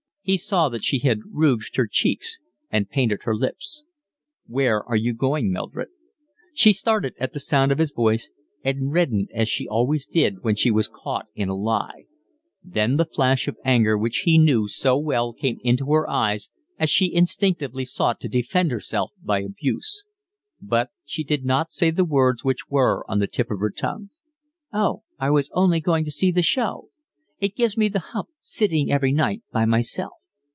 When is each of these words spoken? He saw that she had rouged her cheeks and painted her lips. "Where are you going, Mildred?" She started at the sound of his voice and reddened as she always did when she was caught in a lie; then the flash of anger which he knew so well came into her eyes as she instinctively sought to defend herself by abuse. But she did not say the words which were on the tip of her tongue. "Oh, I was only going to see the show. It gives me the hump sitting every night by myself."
He 0.23 0.37
saw 0.37 0.69
that 0.69 0.83
she 0.83 0.99
had 0.99 1.21
rouged 1.31 1.77
her 1.77 1.87
cheeks 1.91 2.37
and 2.69 2.87
painted 2.87 3.23
her 3.23 3.35
lips. 3.35 3.85
"Where 4.45 4.83
are 4.83 4.95
you 4.95 5.15
going, 5.15 5.51
Mildred?" 5.51 5.87
She 6.53 6.73
started 6.73 7.15
at 7.19 7.33
the 7.33 7.39
sound 7.39 7.71
of 7.71 7.79
his 7.79 7.91
voice 7.91 8.29
and 8.63 8.91
reddened 8.91 9.29
as 9.33 9.49
she 9.49 9.67
always 9.67 10.05
did 10.05 10.43
when 10.43 10.53
she 10.55 10.69
was 10.69 10.87
caught 10.87 11.25
in 11.33 11.49
a 11.49 11.55
lie; 11.55 12.05
then 12.63 12.97
the 12.97 13.05
flash 13.05 13.47
of 13.47 13.57
anger 13.65 13.97
which 13.97 14.17
he 14.19 14.37
knew 14.37 14.67
so 14.67 14.95
well 14.95 15.33
came 15.33 15.57
into 15.63 15.91
her 15.91 16.07
eyes 16.07 16.49
as 16.77 16.91
she 16.91 17.11
instinctively 17.11 17.83
sought 17.83 18.19
to 18.19 18.29
defend 18.29 18.69
herself 18.69 19.11
by 19.23 19.41
abuse. 19.41 20.05
But 20.61 20.91
she 21.03 21.23
did 21.23 21.45
not 21.45 21.71
say 21.71 21.89
the 21.89 22.05
words 22.05 22.43
which 22.43 22.69
were 22.69 23.03
on 23.09 23.17
the 23.17 23.27
tip 23.27 23.49
of 23.49 23.59
her 23.59 23.71
tongue. 23.71 24.11
"Oh, 24.71 25.01
I 25.17 25.31
was 25.31 25.49
only 25.55 25.79
going 25.81 26.05
to 26.05 26.11
see 26.11 26.29
the 26.31 26.43
show. 26.43 26.89
It 27.41 27.55
gives 27.55 27.75
me 27.75 27.89
the 27.89 27.97
hump 27.99 28.29
sitting 28.39 28.91
every 28.91 29.11
night 29.11 29.41
by 29.51 29.65
myself." 29.65 30.11